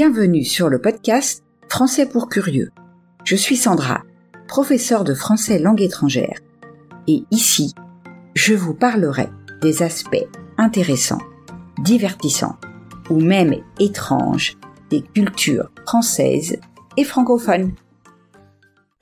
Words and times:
Bienvenue 0.00 0.44
sur 0.44 0.68
le 0.68 0.80
podcast 0.80 1.42
Français 1.68 2.08
pour 2.08 2.28
curieux. 2.28 2.70
Je 3.24 3.34
suis 3.34 3.56
Sandra, 3.56 4.04
professeure 4.46 5.02
de 5.02 5.12
français 5.12 5.58
langue 5.58 5.82
étrangère. 5.82 6.38
Et 7.08 7.24
ici, 7.32 7.74
je 8.36 8.54
vous 8.54 8.74
parlerai 8.74 9.26
des 9.60 9.82
aspects 9.82 10.28
intéressants, 10.56 11.18
divertissants 11.82 12.60
ou 13.10 13.18
même 13.18 13.56
étranges 13.80 14.56
des 14.88 15.02
cultures 15.02 15.68
françaises 15.84 16.60
et 16.96 17.02
francophones. 17.02 17.74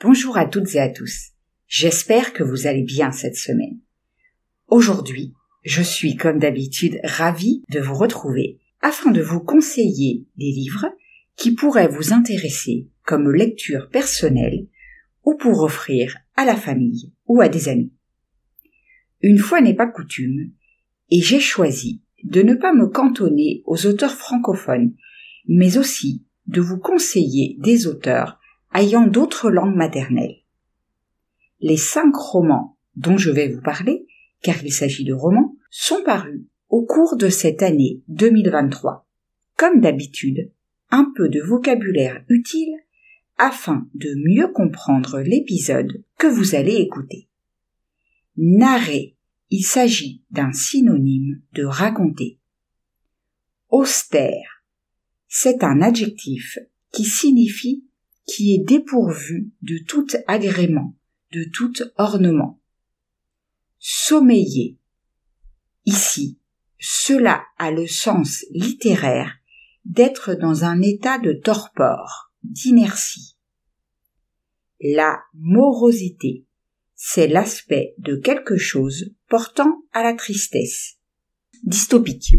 Bonjour 0.03 0.39
à 0.39 0.47
toutes 0.47 0.75
et 0.77 0.81
à 0.81 0.89
tous. 0.89 1.33
J'espère 1.67 2.33
que 2.33 2.43
vous 2.43 2.67
allez 2.67 2.85
bien 2.85 3.13
cette 3.13 3.37
semaine. 3.37 3.81
Aujourd'hui, 4.67 5.35
je 5.63 5.83
suis 5.83 6.17
comme 6.17 6.39
d'habitude 6.39 6.99
ravie 7.05 7.63
de 7.69 7.81
vous 7.81 7.97
retrouver 7.97 8.61
afin 8.87 9.11
de 9.11 9.21
vous 9.21 9.41
conseiller 9.41 10.29
des 10.37 10.53
livres 10.53 10.87
qui 11.35 11.57
pourraient 11.57 11.89
vous 11.89 12.13
intéresser 12.13 12.89
comme 13.03 13.33
lecture 13.33 13.89
personnelle 13.91 14.69
ou 15.25 15.35
pour 15.35 15.63
offrir 15.63 16.17
à 16.37 16.45
la 16.45 16.55
famille 16.55 17.13
ou 17.27 17.41
à 17.41 17.49
des 17.49 17.69
amis. 17.69 17.93
Une 19.23 19.39
fois 19.39 19.61
n'est 19.61 19.75
pas 19.75 19.89
coutume, 19.89 20.53
et 21.11 21.21
j'ai 21.21 21.41
choisi 21.41 22.01
de 22.23 22.43
ne 22.43 22.55
pas 22.55 22.73
me 22.73 22.87
cantonner 22.87 23.65
aux 23.67 23.87
auteurs 23.87 24.15
francophones, 24.15 24.95
mais 25.49 25.79
aussi 25.79 26.25
de 26.47 26.61
vous 26.61 26.79
conseiller 26.79 27.57
des 27.59 27.89
auteurs 27.89 28.39
ayant 28.73 29.09
d'autres 29.09 29.51
langues 29.51 29.75
maternelles. 29.75 30.45
Les 31.59 31.77
cinq 31.77 32.15
romans 32.15 32.79
dont 32.95 33.17
je 33.17 33.33
vais 33.33 33.49
vous 33.49 33.63
parler, 33.63 34.07
car 34.43 34.65
il 34.65 34.73
s'agit 34.73 35.05
de 35.05 35.13
romans, 35.13 35.57
sont 35.71 36.05
parus 36.05 36.47
au 36.69 36.85
cours 36.85 37.17
de 37.17 37.29
cette 37.29 37.63
année 37.63 38.03
2023. 38.09 39.07
Comme 39.57 39.81
d'habitude, 39.81 40.51
un 40.91 41.13
peu 41.17 41.29
de 41.29 41.41
vocabulaire 41.41 42.25
utile 42.29 42.75
afin 43.39 43.89
de 43.95 44.15
mieux 44.17 44.49
comprendre 44.49 45.21
l'épisode 45.21 46.03
que 46.19 46.27
vous 46.27 46.55
allez 46.55 46.77
écouter. 46.77 47.29
Narrer, 48.37 49.17
il 49.51 49.65
s'agit 49.65 50.23
d'un 50.31 50.53
synonyme 50.53 51.41
de 51.53 51.65
raconter. 51.65 52.39
Austère, 53.71 54.65
c'est 55.29 55.63
un 55.63 55.83
adjectif 55.83 56.59
qui 56.93 57.05
signifie 57.05 57.85
qui 58.27 58.55
est 58.55 58.65
dépourvu 58.65 59.51
de 59.63 59.79
tout 59.87 60.07
agrément, 60.27 60.95
de 61.33 61.45
tout 61.45 61.75
ornement. 61.97 62.61
Sommeiller. 63.79 64.77
Ici, 65.85 66.39
cela 66.79 67.45
a 67.59 67.71
le 67.71 67.87
sens 67.87 68.45
littéraire 68.51 69.35
d'être 69.85 70.35
dans 70.35 70.65
un 70.65 70.83
état 70.83 71.19
de 71.19 71.33
torpor, 71.33 72.33
d'inertie. 72.43 73.37
La 74.81 75.21
morosité, 75.35 76.45
c'est 76.95 77.29
l'aspect 77.29 77.95
de 77.99 78.17
quelque 78.17 78.57
chose 78.57 79.15
portant 79.29 79.83
à 79.93 80.03
la 80.03 80.15
tristesse. 80.15 80.97
Dystopique. 81.63 82.35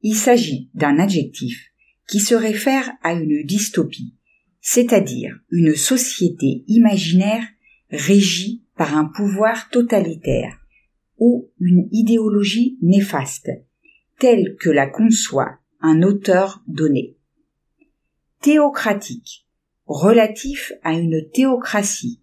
Il 0.00 0.14
s'agit 0.14 0.70
d'un 0.74 0.98
adjectif 0.98 1.72
qui 2.08 2.20
se 2.20 2.34
réfère 2.34 2.90
à 3.02 3.12
une 3.12 3.44
dystopie, 3.44 4.14
c'est-à-dire 4.60 5.38
une 5.50 5.74
société 5.74 6.64
imaginaire 6.66 7.46
régie 7.90 8.64
par 8.76 8.96
un 8.96 9.06
pouvoir 9.06 9.68
totalitaire 9.70 10.57
ou 11.18 11.50
une 11.60 11.88
idéologie 11.92 12.78
néfaste, 12.82 13.50
telle 14.18 14.56
que 14.56 14.70
la 14.70 14.86
conçoit 14.86 15.58
un 15.80 16.02
auteur 16.02 16.62
donné. 16.66 17.16
Théocratique, 18.40 19.46
relatif 19.86 20.72
à 20.82 20.94
une 20.94 21.28
théocratie, 21.32 22.20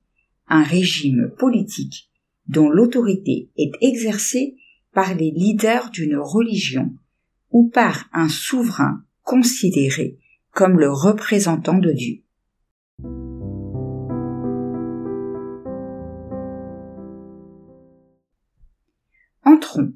un 0.48 0.64
régime 0.64 1.32
politique 1.38 2.10
dont 2.48 2.70
l'autorité 2.70 3.50
est 3.58 3.72
exercée 3.82 4.56
par 4.94 5.16
les 5.16 5.32
leaders 5.32 5.90
d'une 5.90 6.18
religion 6.18 6.94
ou 7.52 7.70
par 7.70 8.10
un 8.14 8.30
souverain 8.30 9.04
considéré 9.24 10.18
comme 10.52 10.80
le 10.80 10.92
représentant 10.92 11.78
de 11.78 11.92
Dieu. 11.92 12.25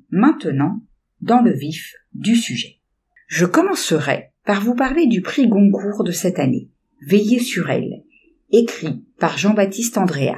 Maintenant 0.09 0.81
dans 1.21 1.41
le 1.41 1.51
vif 1.51 1.93
du 2.13 2.35
sujet. 2.35 2.79
Je 3.27 3.45
commencerai 3.45 4.31
par 4.45 4.61
vous 4.61 4.75
parler 4.75 5.07
du 5.07 5.21
prix 5.21 5.47
Goncourt 5.47 6.03
de 6.03 6.11
cette 6.11 6.39
année, 6.39 6.69
Veillez 7.01 7.39
sur 7.39 7.69
elle, 7.69 8.03
écrit 8.51 9.05
par 9.19 9.37
Jean-Baptiste 9.37 9.97
Andrea. 9.97 10.37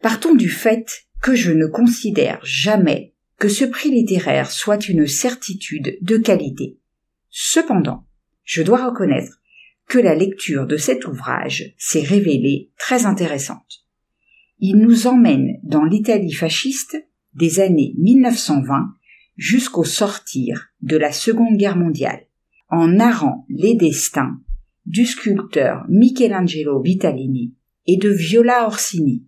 Partons 0.00 0.34
du 0.34 0.48
fait 0.48 1.06
que 1.22 1.34
je 1.34 1.50
ne 1.50 1.66
considère 1.66 2.38
jamais 2.44 3.14
que 3.38 3.48
ce 3.48 3.64
prix 3.64 3.90
littéraire 3.90 4.50
soit 4.50 4.88
une 4.88 5.06
certitude 5.06 5.98
de 6.02 6.16
qualité. 6.16 6.78
Cependant, 7.30 8.06
je 8.44 8.62
dois 8.62 8.86
reconnaître 8.86 9.40
que 9.88 9.98
la 9.98 10.14
lecture 10.14 10.66
de 10.66 10.76
cet 10.76 11.06
ouvrage 11.06 11.74
s'est 11.78 12.02
révélée 12.02 12.70
très 12.78 13.06
intéressante. 13.06 13.86
Il 14.58 14.76
nous 14.76 15.06
emmène 15.06 15.58
dans 15.62 15.84
l'Italie 15.84 16.32
fasciste 16.32 16.96
des 17.38 17.60
années 17.60 17.94
1920 17.98 18.92
jusqu'au 19.36 19.84
sortir 19.84 20.70
de 20.82 20.96
la 20.96 21.12
Seconde 21.12 21.56
Guerre 21.56 21.76
mondiale, 21.76 22.26
en 22.68 22.88
narrant 22.88 23.46
les 23.48 23.74
destins 23.74 24.40
du 24.86 25.06
sculpteur 25.06 25.84
Michelangelo 25.88 26.82
Vitalini 26.82 27.54
et 27.86 27.96
de 27.96 28.10
Viola 28.10 28.66
Orsini, 28.66 29.24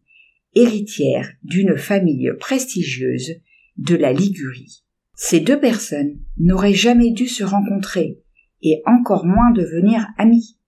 héritière 0.54 1.30
d'une 1.44 1.76
famille 1.76 2.30
prestigieuse 2.40 3.36
de 3.76 3.94
la 3.94 4.12
Ligurie. 4.12 4.82
Ces 5.14 5.38
deux 5.38 5.60
personnes 5.60 6.18
n'auraient 6.38 6.74
jamais 6.74 7.12
dû 7.12 7.28
se 7.28 7.44
rencontrer 7.44 8.18
et 8.62 8.82
encore 8.86 9.24
moins 9.24 9.52
devenir 9.52 10.08
amies. 10.18 10.58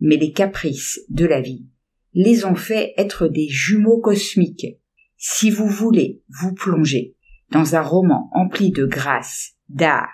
Mais 0.00 0.16
les 0.16 0.32
caprices 0.32 1.00
de 1.08 1.26
la 1.26 1.40
vie 1.40 1.66
les 2.14 2.44
ont 2.44 2.56
fait 2.56 2.94
être 2.96 3.28
des 3.28 3.48
jumeaux 3.48 4.00
cosmiques. 4.00 4.78
Si 5.20 5.50
vous 5.50 5.66
voulez 5.66 6.22
vous 6.28 6.54
plonger 6.54 7.16
dans 7.50 7.74
un 7.74 7.82
roman 7.82 8.30
empli 8.32 8.70
de 8.70 8.86
grâce, 8.86 9.56
d'art, 9.68 10.12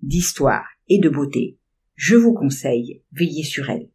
d'histoire 0.00 0.64
et 0.86 1.00
de 1.00 1.08
beauté, 1.08 1.58
je 1.96 2.14
vous 2.14 2.32
conseille 2.32 3.02
Veillez 3.10 3.42
sur 3.42 3.68
elle. 3.68 3.90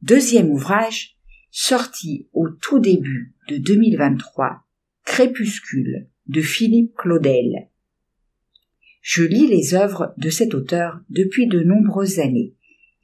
Deuxième 0.00 0.50
ouvrage, 0.50 1.18
sorti 1.50 2.30
au 2.32 2.48
tout 2.48 2.78
début 2.78 3.34
de 3.50 3.58
2023, 3.58 4.62
Crépuscule 5.04 6.08
de 6.26 6.40
Philippe 6.40 6.94
Claudel. 6.94 7.68
Je 9.02 9.24
lis 9.24 9.46
les 9.46 9.74
œuvres 9.74 10.14
de 10.16 10.30
cet 10.30 10.54
auteur 10.54 11.00
depuis 11.10 11.48
de 11.48 11.60
nombreuses 11.60 12.18
années, 12.18 12.54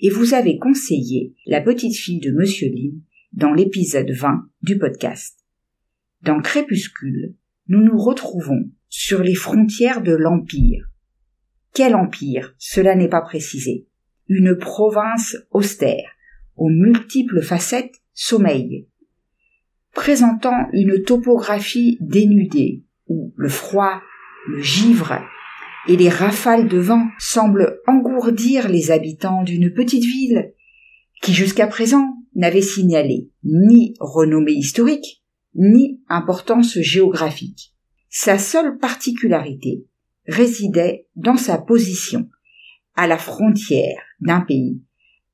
et 0.03 0.11
vous 0.11 0.35
avez 0.35 0.59
conseillé 0.59 1.33
La 1.47 1.61
petite 1.61 1.97
fille 1.97 2.19
de 2.19 2.33
Monsieur 2.33 2.69
Lin 2.69 2.91
dans 3.33 3.53
l'épisode 3.53 4.11
20 4.11 4.49
du 4.63 4.77
podcast. 4.77 5.39
Dans 6.23 6.43
Crépuscule, 6.43 7.37
nous 7.69 7.83
nous 7.83 7.97
retrouvons 7.97 8.69
sur 8.89 9.23
les 9.23 9.37
frontières 9.37 10.03
de 10.03 10.13
l'Empire. 10.13 10.89
Quel 11.73 11.95
empire? 11.95 12.53
Cela 12.59 12.97
n'est 12.97 13.09
pas 13.09 13.23
précisé. 13.23 13.87
Une 14.27 14.57
province 14.57 15.37
austère, 15.53 16.11
aux 16.57 16.69
multiples 16.69 17.41
facettes 17.41 18.03
sommeil, 18.13 18.89
présentant 19.95 20.69
une 20.73 21.03
topographie 21.05 21.97
dénudée, 22.01 22.83
où 23.07 23.33
le 23.37 23.49
froid, 23.49 24.03
le 24.49 24.61
givre 24.61 25.13
et 25.89 25.97
les 25.97 26.09
rafales 26.09 26.69
de 26.69 26.79
vent 26.79 27.09
semblent 27.19 27.81
engourdir 27.87 28.69
les 28.69 28.91
habitants 28.91 29.43
d'une 29.43 29.73
petite 29.73 30.05
ville 30.05 30.53
qui 31.23 31.33
jusqu'à 31.33 31.67
présent 31.67 32.17
n'avait 32.35 32.63
signalé 32.63 33.31
ni 33.45 33.95
renommée 34.01 34.53
historique, 34.53 35.23
ni 35.55 36.01
importance 36.09 36.79
géographique. 36.81 37.75
Sa 38.09 38.39
seule 38.39 38.79
particularité 38.79 39.87
résidait 40.27 41.07
dans 41.17 41.37
sa 41.37 41.59
position, 41.59 42.29
à 42.95 43.07
la 43.07 43.19
frontière 43.19 44.03
d'un 44.21 44.41
pays, 44.41 44.83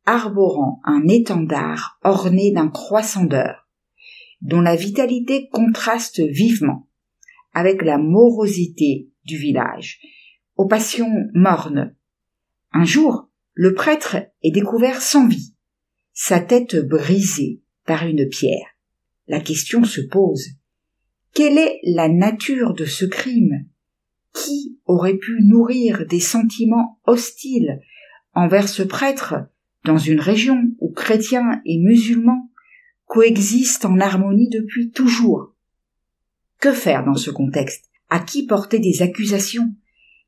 arborant 0.07 0.81
un 0.85 1.07
étendard 1.09 1.99
orné 2.03 2.53
d'un 2.53 2.69
croissant 2.69 3.25
d'heure, 3.25 3.69
dont 4.41 4.61
la 4.61 4.77
vitalité 4.77 5.49
contraste 5.49 6.21
vivement 6.21 6.89
avec 7.53 7.83
la 7.83 7.99
morosité 7.99 9.09
du 9.25 9.37
village, 9.37 10.01
aux 10.59 10.67
passions 10.67 11.31
mornes. 11.33 11.95
Un 12.73 12.85
jour, 12.85 13.31
le 13.55 13.73
prêtre 13.73 14.17
est 14.43 14.51
découvert 14.51 15.01
sans 15.01 15.27
vie, 15.27 15.55
sa 16.13 16.41
tête 16.41 16.77
brisée 16.77 17.63
par 17.87 18.05
une 18.05 18.29
pierre. 18.29 18.67
La 19.29 19.41
question 19.41 19.85
se 19.85 20.01
pose. 20.01 20.49
Quelle 21.33 21.59
est 21.59 21.79
la 21.85 22.09
nature 22.09 22.75
de 22.75 22.85
ce 22.85 23.05
crime? 23.05 23.67
Qui 24.35 24.79
aurait 24.85 25.17
pu 25.17 25.39
nourrir 25.43 26.07
des 26.07 26.21
sentiments 26.21 27.01
hostiles 27.07 27.81
envers 28.35 28.69
ce 28.69 28.83
prêtre 28.83 29.37
dans 29.85 29.99
une 29.99 30.21
région 30.21 30.71
où 30.81 30.91
chrétiens 30.91 31.63
et 31.65 31.79
musulmans 31.79 32.51
coexistent 33.07 33.87
en 33.87 34.01
harmonie 34.01 34.49
depuis 34.51 34.91
toujours? 34.91 35.55
Que 36.59 36.73
faire 36.73 37.05
dans 37.05 37.15
ce 37.15 37.31
contexte? 37.31 37.85
À 38.11 38.19
qui 38.21 38.47
porter 38.47 38.81
des 38.81 39.03
accusations? 39.03 39.73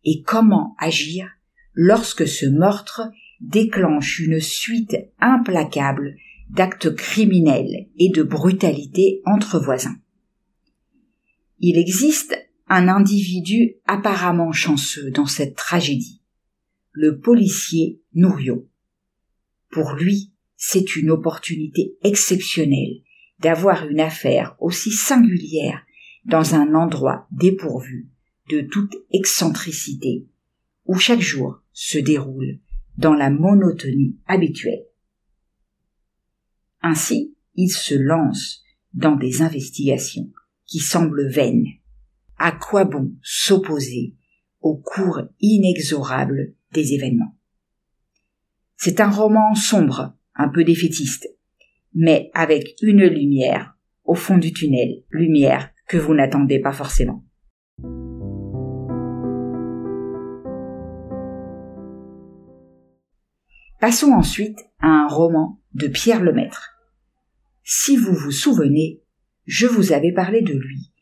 Et 0.05 0.23
comment 0.23 0.75
agir 0.79 1.29
lorsque 1.75 2.27
ce 2.27 2.47
meurtre 2.47 3.11
déclenche 3.41 4.19
une 4.19 4.41
suite 4.41 4.97
implacable 5.21 6.17
d'actes 6.51 6.95
criminels 6.95 7.89
et 7.99 8.11
de 8.11 8.23
brutalité 8.23 9.23
entre 9.25 9.59
voisins. 9.59 9.97
Il 11.59 11.79
existe 11.79 12.37
un 12.69 12.89
individu 12.89 13.77
apparemment 13.87 14.53
chanceux 14.53 15.11
dans 15.11 15.27
cette 15.27 15.57
tragédie, 15.57 16.23
le 16.93 17.19
policier 17.19 18.01
Nouriot. 18.15 18.69
Pour 19.71 19.93
lui, 19.93 20.33
c'est 20.57 20.97
une 20.97 21.11
opportunité 21.11 21.97
exceptionnelle 22.03 23.03
d'avoir 23.39 23.87
une 23.87 24.01
affaire 24.01 24.57
aussi 24.61 24.91
singulière 24.91 25.83
dans 26.25 26.55
un 26.55 26.75
endroit 26.75 27.27
dépourvu 27.31 28.11
de 28.51 28.63
toute 28.63 28.97
excentricité, 29.13 30.27
où 30.87 30.97
chaque 30.99 31.21
jour 31.21 31.63
se 31.73 31.99
déroule 31.99 32.59
dans 32.97 33.15
la 33.15 33.31
monotonie 33.31 34.17
habituelle. 34.27 34.85
Ainsi, 36.83 37.35
il 37.55 37.69
se 37.71 37.95
lance 37.95 38.63
dans 38.95 39.17
des 39.17 39.43
investigations 39.43 40.31
qui 40.67 40.79
semblent 40.79 41.29
vaines. 41.29 41.67
À 42.39 42.53
quoi 42.53 42.85
bon 42.85 43.15
s'opposer 43.23 44.15
au 44.61 44.77
cours 44.77 45.23
inexorable 45.41 46.55
des 46.73 46.95
événements? 46.95 47.37
C'est 48.77 49.01
un 49.01 49.11
roman 49.11 49.55
sombre, 49.55 50.17
un 50.35 50.49
peu 50.49 50.65
défaitiste, 50.65 51.29
mais 51.95 52.31
avec 52.35 52.77
une 52.83 53.05
lumière 53.05 53.77
au 54.05 54.15
fond 54.15 54.39
du 54.39 54.53
tunnel, 54.53 55.03
lumière 55.11 55.71
que 55.87 55.99
vous 55.99 56.15
n'attendez 56.15 56.61
pas 56.61 56.73
forcément. 56.73 57.25
Passons 63.81 64.13
ensuite 64.13 64.59
à 64.81 64.89
un 64.89 65.07
roman 65.09 65.59
de 65.73 65.89
Pierre 65.89 66.23
Lemaître. 66.23 66.79
Si 67.65 67.97
vous 67.97 68.13
vous 68.13 68.31
souvenez, 68.31 69.01
je 69.47 69.67
vous 69.67 69.93
avais 69.93 70.13
parlé 70.13 70.43
de 70.43 70.53
lui 70.53 70.93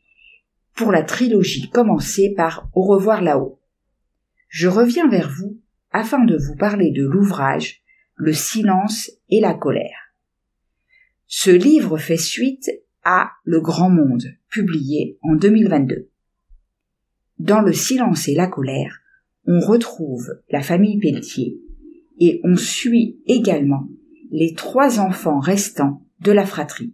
pour 0.77 0.93
la 0.93 1.03
trilogie 1.03 1.69
commencée 1.69 2.33
par 2.37 2.69
Au 2.73 2.83
revoir 2.83 3.21
là-haut. 3.21 3.59
Je 4.47 4.69
reviens 4.69 5.09
vers 5.09 5.29
vous 5.29 5.59
afin 5.91 6.23
de 6.23 6.37
vous 6.37 6.55
parler 6.55 6.91
de 6.91 7.05
l'ouvrage 7.05 7.81
Le 8.15 8.31
silence 8.31 9.11
et 9.29 9.41
la 9.41 9.53
colère. 9.53 10.13
Ce 11.27 11.51
livre 11.51 11.97
fait 11.97 12.17
suite 12.17 12.71
à 13.03 13.31
Le 13.43 13.59
Grand 13.59 13.89
Monde, 13.89 14.37
publié 14.49 15.17
en 15.21 15.35
2022. 15.35 16.09
Dans 17.39 17.59
Le 17.59 17.73
silence 17.73 18.29
et 18.29 18.35
la 18.35 18.47
colère, 18.47 19.01
on 19.45 19.59
retrouve 19.59 20.29
la 20.49 20.61
famille 20.61 20.97
Pelletier, 20.97 21.59
et 22.19 22.41
on 22.43 22.55
suit 22.55 23.19
également 23.25 23.87
les 24.31 24.53
trois 24.53 24.99
enfants 24.99 25.39
restants 25.39 26.05
de 26.19 26.31
la 26.31 26.45
fratrie. 26.45 26.93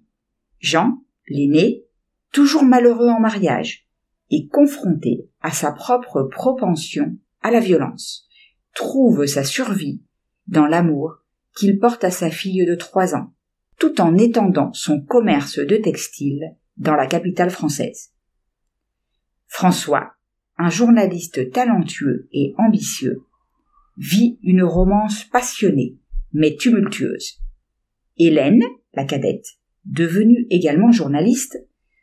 Jean, 0.59 1.03
l'aîné, 1.27 1.83
toujours 2.31 2.63
malheureux 2.63 3.09
en 3.09 3.19
mariage, 3.19 3.87
et 4.29 4.47
confronté 4.47 5.29
à 5.41 5.51
sa 5.51 5.71
propre 5.71 6.23
propension 6.23 7.17
à 7.41 7.51
la 7.51 7.59
violence, 7.59 8.27
trouve 8.73 9.25
sa 9.25 9.43
survie 9.43 10.01
dans 10.47 10.65
l'amour 10.65 11.17
qu'il 11.55 11.79
porte 11.79 12.03
à 12.03 12.11
sa 12.11 12.29
fille 12.29 12.65
de 12.65 12.75
trois 12.75 13.15
ans, 13.15 13.33
tout 13.77 14.01
en 14.01 14.17
étendant 14.17 14.73
son 14.73 15.01
commerce 15.01 15.59
de 15.59 15.77
textile 15.77 16.55
dans 16.77 16.95
la 16.95 17.07
capitale 17.07 17.49
française. 17.49 18.11
François, 19.47 20.13
un 20.57 20.69
journaliste 20.69 21.51
talentueux 21.51 22.27
et 22.31 22.53
ambitieux, 22.57 23.24
vit 23.97 24.39
une 24.43 24.63
romance 24.63 25.23
passionnée, 25.25 25.97
mais 26.33 26.55
tumultueuse. 26.55 27.41
Hélène, 28.17 28.63
la 28.93 29.05
cadette, 29.05 29.47
devenue 29.85 30.47
également 30.49 30.91
journaliste, 30.91 31.57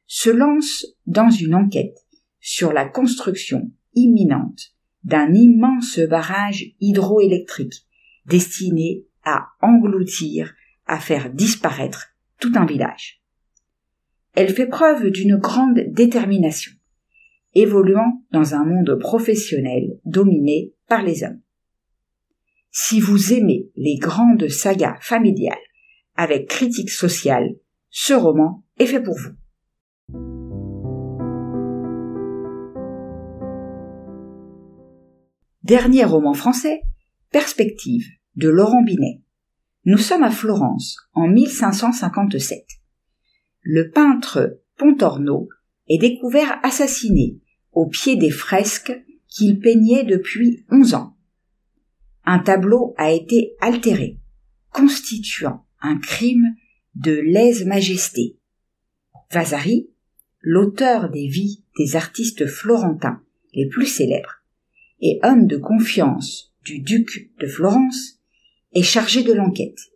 se 0.06 0.30
lance 0.30 0.86
dans 1.06 1.30
une 1.30 1.54
enquête 1.54 1.98
sur 2.40 2.72
la 2.72 2.86
construction 2.86 3.70
imminente 3.94 4.74
d'un 5.04 5.32
immense 5.32 5.98
barrage 6.00 6.74
hydroélectrique 6.80 7.86
destiné 8.26 9.04
à 9.24 9.48
engloutir, 9.60 10.54
à 10.86 10.98
faire 10.98 11.32
disparaître 11.32 12.08
tout 12.38 12.52
un 12.54 12.66
village. 12.66 13.22
Elle 14.34 14.52
fait 14.52 14.66
preuve 14.66 15.10
d'une 15.10 15.36
grande 15.36 15.80
détermination, 15.88 16.72
évoluant 17.54 18.22
dans 18.30 18.54
un 18.54 18.64
monde 18.64 18.98
professionnel 18.98 19.98
dominé 20.04 20.72
par 20.88 21.02
les 21.02 21.22
hommes. 21.24 21.40
Si 22.74 23.00
vous 23.00 23.34
aimez 23.34 23.68
les 23.76 23.96
grandes 23.96 24.48
sagas 24.48 24.96
familiales 25.02 25.58
avec 26.16 26.48
critique 26.48 26.88
sociale, 26.88 27.50
ce 27.90 28.14
roman 28.14 28.64
est 28.78 28.86
fait 28.86 29.02
pour 29.02 29.14
vous. 29.14 29.34
Dernier 35.62 36.06
roman 36.06 36.32
français, 36.32 36.80
Perspective, 37.30 38.06
de 38.36 38.48
Laurent 38.48 38.82
Binet. 38.82 39.20
Nous 39.84 39.98
sommes 39.98 40.22
à 40.22 40.30
Florence, 40.30 40.96
en 41.12 41.28
1557. 41.28 42.64
Le 43.60 43.90
peintre 43.90 44.62
Pontorno 44.78 45.50
est 45.90 45.98
découvert 45.98 46.58
assassiné 46.62 47.38
au 47.72 47.86
pied 47.86 48.16
des 48.16 48.30
fresques 48.30 48.98
qu'il 49.28 49.60
peignait 49.60 50.04
depuis 50.04 50.64
onze 50.70 50.94
ans 50.94 51.18
un 52.24 52.38
tableau 52.38 52.94
a 52.96 53.12
été 53.12 53.54
altéré, 53.60 54.18
constituant 54.70 55.64
un 55.80 55.98
crime 55.98 56.54
de 56.94 57.12
lèse-majesté. 57.12 58.36
Vasari, 59.30 59.88
l'auteur 60.40 61.10
des 61.10 61.26
vies 61.26 61.64
des 61.78 61.96
artistes 61.96 62.46
florentins 62.46 63.22
les 63.54 63.66
plus 63.68 63.86
célèbres 63.86 64.42
et 65.00 65.18
homme 65.22 65.46
de 65.46 65.56
confiance 65.56 66.52
du 66.64 66.78
duc 66.78 67.30
de 67.40 67.46
Florence, 67.46 68.20
est 68.72 68.82
chargé 68.82 69.22
de 69.22 69.32
l'enquête. 69.32 69.90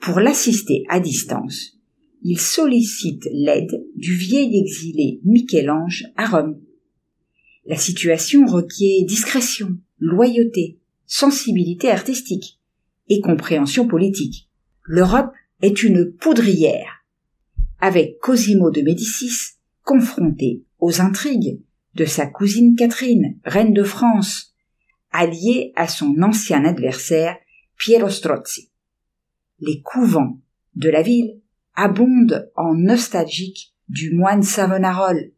Pour 0.00 0.20
l'assister 0.20 0.84
à 0.88 0.98
distance, 0.98 1.78
il 2.22 2.38
sollicite 2.38 3.28
l'aide 3.32 3.86
du 3.94 4.14
vieil 4.14 4.58
exilé 4.58 5.20
Michel-Ange 5.24 6.06
à 6.16 6.26
Rome. 6.26 6.60
La 7.66 7.76
situation 7.76 8.46
requiert 8.46 9.04
discrétion, 9.04 9.78
loyauté, 9.98 10.79
sensibilité 11.10 11.90
artistique 11.90 12.60
et 13.08 13.20
compréhension 13.20 13.88
politique. 13.88 14.48
L'Europe 14.84 15.32
est 15.60 15.82
une 15.82 16.12
poudrière, 16.12 17.04
avec 17.80 18.20
Cosimo 18.20 18.70
de 18.70 18.80
Médicis 18.80 19.56
confronté 19.82 20.62
aux 20.78 21.00
intrigues 21.00 21.60
de 21.96 22.04
sa 22.04 22.26
cousine 22.26 22.76
Catherine, 22.76 23.40
reine 23.44 23.74
de 23.74 23.82
France, 23.82 24.54
alliée 25.10 25.72
à 25.74 25.88
son 25.88 26.14
ancien 26.22 26.64
adversaire 26.64 27.36
Piero 27.76 28.08
Strozzi. 28.08 28.70
Les 29.58 29.82
couvents 29.82 30.40
de 30.76 30.90
la 30.90 31.02
ville 31.02 31.40
abondent 31.74 32.48
en 32.54 32.72
nostalgiques 32.74 33.74
du 33.88 34.14
moine 34.14 34.44
Savonarole, 34.44 35.32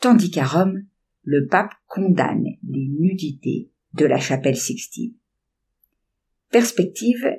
tandis 0.00 0.30
qu'à 0.30 0.46
Rome, 0.46 0.86
le 1.22 1.46
pape 1.48 1.74
condamne 1.86 2.46
les 2.66 2.88
nudités 2.98 3.71
de 3.94 4.06
la 4.06 4.18
chapelle 4.18 4.56
Sixtine. 4.56 5.14
Perspective 6.50 7.30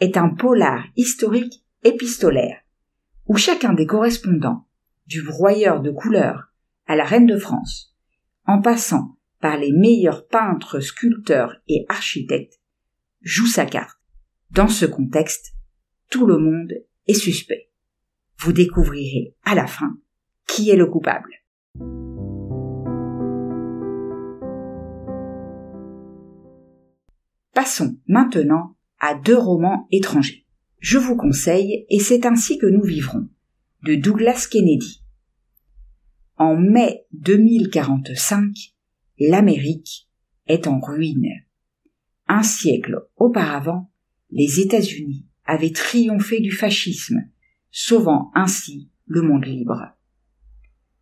est 0.00 0.16
un 0.16 0.30
polar 0.30 0.84
historique 0.96 1.64
épistolaire, 1.84 2.60
où 3.26 3.36
chacun 3.36 3.72
des 3.72 3.86
correspondants, 3.86 4.66
du 5.06 5.22
broyeur 5.22 5.80
de 5.80 5.90
couleurs 5.90 6.52
à 6.86 6.96
la 6.96 7.04
reine 7.04 7.26
de 7.26 7.38
France, 7.38 7.94
en 8.46 8.60
passant 8.60 9.16
par 9.40 9.56
les 9.56 9.72
meilleurs 9.72 10.26
peintres, 10.26 10.80
sculpteurs 10.80 11.56
et 11.68 11.84
architectes, 11.88 12.60
joue 13.22 13.46
sa 13.46 13.66
carte. 13.66 13.98
Dans 14.50 14.68
ce 14.68 14.86
contexte, 14.86 15.54
tout 16.10 16.26
le 16.26 16.38
monde 16.38 16.72
est 17.06 17.14
suspect. 17.14 17.70
Vous 18.38 18.52
découvrirez 18.52 19.34
à 19.44 19.54
la 19.54 19.66
fin 19.66 19.98
qui 20.46 20.70
est 20.70 20.76
le 20.76 20.86
coupable. 20.86 21.30
Passons 27.60 27.98
maintenant 28.06 28.76
à 29.00 29.16
deux 29.16 29.36
romans 29.36 29.88
étrangers. 29.90 30.46
Je 30.78 30.96
vous 30.96 31.16
conseille 31.16 31.86
Et 31.90 31.98
c'est 31.98 32.24
ainsi 32.24 32.56
que 32.56 32.66
nous 32.66 32.84
vivrons 32.84 33.28
de 33.82 33.96
Douglas 33.96 34.46
Kennedy. 34.48 35.02
En 36.36 36.54
mai 36.54 37.04
2045, 37.14 38.54
l'Amérique 39.18 40.08
est 40.46 40.68
en 40.68 40.78
ruine. 40.78 41.32
Un 42.28 42.44
siècle 42.44 43.08
auparavant, 43.16 43.90
les 44.30 44.60
États-Unis 44.60 45.26
avaient 45.44 45.72
triomphé 45.72 46.38
du 46.38 46.52
fascisme, 46.52 47.24
sauvant 47.72 48.30
ainsi 48.36 48.88
le 49.06 49.22
monde 49.22 49.46
libre. 49.46 49.96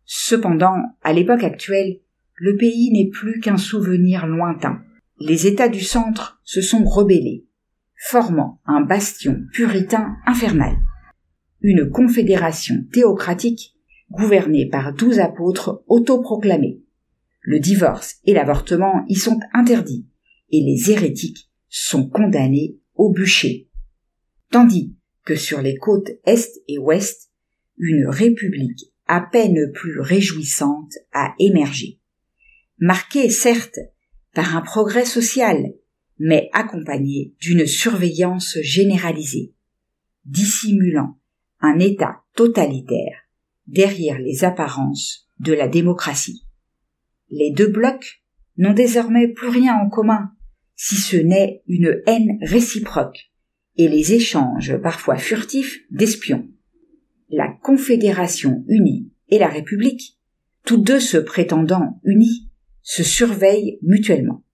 Cependant, 0.05 0.81
à 1.03 1.13
l'époque 1.13 1.43
actuelle, 1.43 1.99
le 2.33 2.57
pays 2.57 2.89
n'est 2.89 3.11
plus 3.11 3.41
qu'un 3.41 3.57
souvenir 3.57 4.25
lointain. 4.25 4.81
Les 5.19 5.47
États 5.47 5.69
du 5.69 5.81
centre 5.81 6.39
se 6.43 6.61
sont 6.61 6.83
rebellés, 6.83 7.47
formant 7.95 8.61
un 8.65 8.81
bastion 8.81 9.41
puritain 9.51 10.15
infernal. 10.27 10.77
Une 11.61 11.89
confédération 11.89 12.75
théocratique 12.93 13.75
gouvernée 14.11 14.69
par 14.69 14.93
douze 14.93 15.19
apôtres 15.19 15.83
autoproclamés. 15.87 16.83
Le 17.41 17.59
divorce 17.59 18.17
et 18.25 18.33
l'avortement 18.33 19.05
y 19.07 19.15
sont 19.15 19.39
interdits, 19.53 20.05
et 20.51 20.61
les 20.61 20.91
hérétiques 20.91 21.49
sont 21.67 22.07
condamnés 22.07 22.77
au 22.93 23.11
bûcher. 23.11 23.69
Tandis 24.51 24.95
que 25.25 25.35
sur 25.35 25.63
les 25.63 25.77
côtes 25.77 26.11
est 26.25 26.61
et 26.67 26.77
ouest, 26.77 27.31
une 27.77 28.07
république 28.07 28.93
à 29.07 29.21
peine 29.21 29.71
plus 29.73 29.99
réjouissante 29.99 30.93
a 31.11 31.33
émergé. 31.39 31.99
Marquée 32.77 33.29
certes 33.29 33.79
par 34.37 34.55
un 34.55 34.61
progrès 34.61 35.03
social, 35.03 35.73
mais 36.19 36.51
accompagnée 36.53 37.33
d'une 37.41 37.65
surveillance 37.65 38.59
généralisée, 38.61 39.55
dissimulant 40.25 41.17
un 41.59 41.79
État 41.79 42.21
totalitaire 42.35 43.17
derrière 43.65 44.19
les 44.19 44.43
apparences 44.43 45.27
de 45.39 45.53
la 45.53 45.67
démocratie. 45.67 46.45
Les 47.31 47.49
deux 47.49 47.65
blocs 47.65 48.21
n'ont 48.57 48.75
désormais 48.75 49.27
plus 49.27 49.47
rien 49.47 49.73
en 49.73 49.89
commun, 49.89 50.29
si 50.75 50.97
ce 50.97 51.17
n'est 51.17 51.63
une 51.65 52.03
haine 52.05 52.37
réciproque 52.43 53.31
et 53.75 53.87
les 53.87 54.13
échanges 54.13 54.77
parfois 54.77 55.17
furtifs 55.17 55.79
d'espions. 55.89 56.47
La 57.31 57.47
Confédération 57.63 58.63
unie 58.67 59.11
et 59.29 59.39
la 59.39 59.47
République, 59.47 60.19
tous 60.63 60.77
deux 60.77 60.99
se 60.99 61.17
prétendant 61.17 61.99
unis, 62.03 62.46
se 62.87 63.03
surveillent 63.03 63.79
mutuellement. 63.81 64.45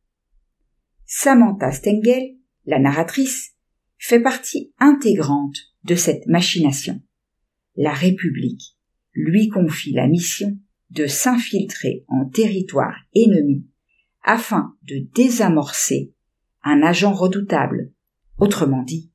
Samantha 1.06 1.72
Stengel, 1.72 2.36
la 2.66 2.80
narratrice, 2.80 3.52
fait 4.00 4.20
partie 4.20 4.74
intégrante 4.80 5.56
de 5.84 5.94
cette 5.94 6.26
machination. 6.26 7.00
La 7.76 7.94
République 7.94 8.76
lui 9.14 9.50
confie 9.50 9.94
la 9.94 10.08
mission 10.08 10.58
de 10.90 11.06
s'infiltrer 11.06 12.06
en 12.08 12.26
territoire 12.26 12.96
ennemi 13.14 13.68
afin 14.24 14.76
de 14.82 15.08
désamorcer 15.14 16.12
un 16.64 16.82
agent 16.82 17.14
redoutable, 17.14 17.94
autrement 18.40 18.82
dit, 18.82 19.12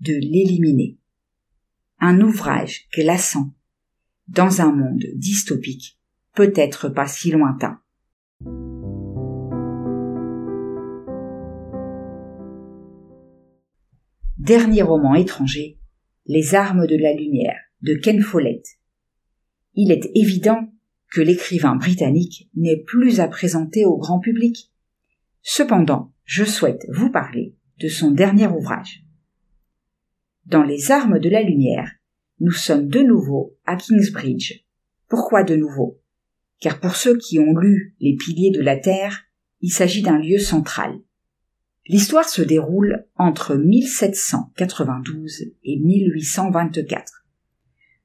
de 0.00 0.14
l'éliminer. 0.14 0.96
Un 1.98 2.22
ouvrage 2.22 2.88
glaçant 2.94 3.54
dans 4.28 4.62
un 4.62 4.72
monde 4.72 5.04
dystopique, 5.14 5.98
peut-être 6.34 6.88
pas 6.88 7.06
si 7.06 7.32
lointain. 7.32 7.81
Dernier 14.42 14.82
roman 14.82 15.14
étranger, 15.14 15.78
Les 16.26 16.56
armes 16.56 16.88
de 16.88 16.96
la 16.96 17.12
lumière, 17.12 17.60
de 17.80 17.94
Ken 17.94 18.20
Follett. 18.20 18.64
Il 19.74 19.92
est 19.92 20.10
évident 20.16 20.68
que 21.12 21.20
l'écrivain 21.20 21.76
britannique 21.76 22.50
n'est 22.56 22.82
plus 22.82 23.20
à 23.20 23.28
présenter 23.28 23.84
au 23.84 23.96
grand 23.98 24.18
public. 24.18 24.72
Cependant, 25.42 26.12
je 26.24 26.42
souhaite 26.42 26.84
vous 26.90 27.08
parler 27.08 27.54
de 27.78 27.86
son 27.86 28.10
dernier 28.10 28.48
ouvrage. 28.48 29.04
Dans 30.46 30.64
Les 30.64 30.90
armes 30.90 31.20
de 31.20 31.28
la 31.28 31.42
lumière, 31.42 31.92
nous 32.40 32.50
sommes 32.50 32.88
de 32.88 32.98
nouveau 32.98 33.56
à 33.64 33.76
Kingsbridge. 33.76 34.64
Pourquoi 35.06 35.44
de 35.44 35.54
nouveau? 35.54 36.01
Car 36.62 36.78
pour 36.78 36.94
ceux 36.94 37.18
qui 37.18 37.40
ont 37.40 37.56
lu 37.56 37.96
Les 37.98 38.14
piliers 38.14 38.52
de 38.52 38.62
la 38.62 38.76
Terre, 38.76 39.24
il 39.62 39.70
s'agit 39.70 40.00
d'un 40.00 40.18
lieu 40.18 40.38
central. 40.38 40.92
L'histoire 41.88 42.28
se 42.28 42.40
déroule 42.40 43.04
entre 43.16 43.56
1792 43.56 45.42
et 45.64 45.80
1824. 45.80 47.26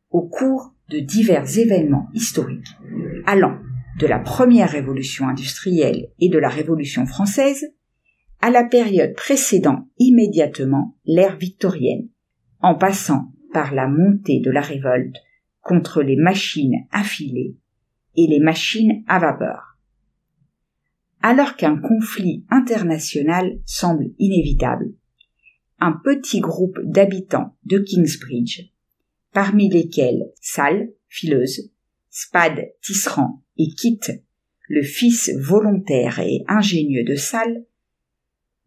Au 0.09 0.23
cours 0.23 0.73
de 0.89 0.97
divers 0.97 1.59
événements 1.59 2.09
historiques 2.15 2.75
allant 3.27 3.59
de 3.99 4.07
la 4.07 4.17
première 4.17 4.71
révolution 4.71 5.27
industrielle 5.27 6.07
et 6.19 6.29
de 6.29 6.39
la 6.39 6.49
révolution 6.49 7.05
française 7.05 7.63
à 8.41 8.49
la 8.49 8.63
période 8.63 9.13
précédant 9.13 9.87
immédiatement 9.99 10.97
l'ère 11.05 11.37
victorienne, 11.37 12.09
en 12.61 12.73
passant 12.73 13.31
par 13.53 13.75
la 13.75 13.87
montée 13.87 14.39
de 14.39 14.49
la 14.49 14.61
révolte 14.61 15.17
contre 15.61 16.01
les 16.01 16.15
machines 16.15 16.87
affilées 16.91 17.55
et 18.17 18.27
les 18.27 18.39
machines 18.39 19.03
à 19.07 19.19
vapeur 19.19 19.77
alors 21.21 21.55
qu'un 21.55 21.77
conflit 21.77 22.45
international 22.49 23.59
semble 23.65 24.11
inévitable. 24.19 24.93
Un 25.79 25.91
petit 25.91 26.39
groupe 26.39 26.79
d'habitants 26.83 27.55
de 27.65 27.79
Kingsbridge, 27.79 28.71
parmi 29.33 29.69
lesquels 29.69 30.31
Sal, 30.41 30.89
fileuse, 31.07 31.71
Spade, 32.09 32.71
tisserand 32.81 33.43
et 33.57 33.67
Kit, 33.67 33.99
le 34.69 34.81
fils 34.81 35.31
volontaire 35.37 36.19
et 36.19 36.43
ingénieux 36.47 37.03
de 37.03 37.15
Sal, 37.15 37.65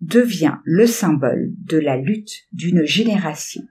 devient 0.00 0.57
le 0.64 0.87
symbole 0.87 1.52
de 1.64 1.78
la 1.78 1.97
lutte 1.97 2.47
d'une 2.52 2.85
génération 2.85 3.62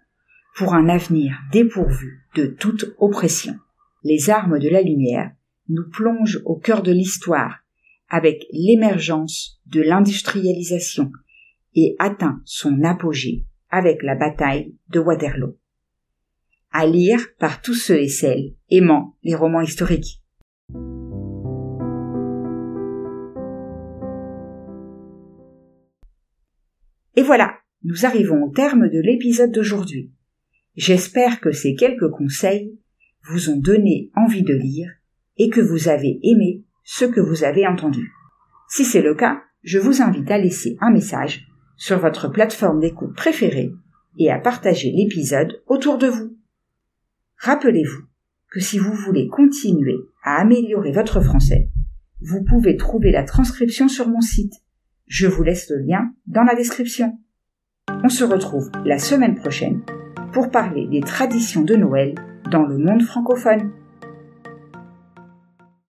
pour 0.56 0.74
un 0.74 0.90
avenir 0.90 1.38
dépourvu 1.52 2.28
de 2.36 2.48
toute 2.48 2.94
oppression. 2.98 3.56
Les 4.04 4.30
armes 4.30 4.60
de 4.60 4.70
la 4.70 4.82
lumière 4.82 5.32
nous 5.70 5.88
plongent 5.90 6.42
au 6.46 6.56
cœur 6.56 6.84
de 6.84 6.92
l'histoire 6.92 7.60
avec 8.10 8.46
l'émergence 8.52 9.62
de 9.68 9.82
l'industrialisation 9.82 11.12
et 11.76 11.96
atteint 12.00 12.42
son 12.46 12.84
apogée 12.84 13.46
avec 13.70 14.02
la 14.04 14.16
bataille 14.16 14.76
de 14.90 15.00
Waterloo. 15.00 15.58
À 16.72 16.86
lire 16.86 17.20
par 17.38 17.62
tous 17.62 17.76
ceux 17.76 18.00
et 18.00 18.08
celles 18.08 18.56
aimant 18.70 19.16
les 19.24 19.36
romans 19.36 19.62
historiques. 19.62 20.22
Et 27.16 27.22
voilà, 27.22 27.58
nous 27.84 28.06
arrivons 28.06 28.44
au 28.44 28.50
terme 28.50 28.90
de 28.90 29.00
l'épisode 29.00 29.52
d'aujourd'hui. 29.52 30.12
J'espère 30.76 31.42
que 31.42 31.52
ces 31.52 31.76
quelques 31.76 32.10
conseils 32.12 32.80
vous 33.24 33.50
ont 33.50 33.58
donné 33.58 34.10
envie 34.16 34.44
de 34.44 34.54
lire 34.54 34.90
et 35.40 35.50
que 35.50 35.62
vous 35.62 35.88
avez 35.88 36.20
aimé 36.22 36.64
ce 36.84 37.06
que 37.06 37.22
vous 37.22 37.44
avez 37.44 37.66
entendu. 37.66 38.12
Si 38.68 38.86
c'est 38.86 39.02
le 39.02 39.16
cas, 39.16 39.42
je 39.64 39.80
vous 39.80 40.02
invite 40.02 40.30
à 40.30 40.38
laisser 40.38 40.78
un 40.82 40.92
message 40.92 41.48
sur 41.76 41.98
votre 41.98 42.28
plateforme 42.28 42.80
d'écoute 42.80 43.16
préférée 43.16 43.72
et 44.18 44.30
à 44.30 44.38
partager 44.38 44.92
l'épisode 44.92 45.62
autour 45.68 45.98
de 45.98 46.08
vous. 46.08 46.38
Rappelez-vous 47.38 48.04
que 48.52 48.60
si 48.60 48.78
vous 48.78 48.94
voulez 48.94 49.28
continuer 49.28 49.98
à 50.24 50.42
améliorer 50.42 50.92
votre 50.92 51.22
français, 51.22 51.70
vous 52.22 52.44
pouvez 52.44 52.76
trouver 52.76 53.12
la 53.12 53.24
transcription 53.24 53.88
sur 53.88 54.10
mon 54.10 54.22
site. 54.22 54.54
Je 55.08 55.28
vous 55.28 55.44
laisse 55.44 55.70
le 55.70 55.80
lien 55.80 56.12
dans 56.28 56.44
la 56.44 56.56
description. 56.56 57.18
On 58.04 58.10
se 58.10 58.24
retrouve 58.24 58.70
la 58.86 59.00
semaine 59.00 59.36
prochaine 59.36 59.82
pour 60.34 60.52
parler 60.52 60.88
des 60.88 61.02
traditions 61.02 61.64
de 61.64 61.76
Noël 61.76 62.16
dans 62.52 62.64
le 62.64 62.78
monde 62.78 63.04
francophone. 63.04 63.72